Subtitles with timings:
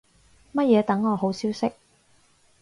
[0.51, 1.71] 乜嘢等我好消息